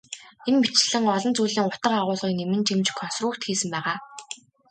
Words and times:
Энэ 0.47 0.57
мэтчилэн 0.61 1.03
олон 1.15 1.33
зүйлийн 1.37 1.67
утга 1.69 1.89
агуулгыг 2.01 2.33
нэмэн 2.37 2.61
чимж 2.67 2.87
консрукт 2.99 3.41
хийсэн 3.45 3.69
байгаа. 3.75 3.97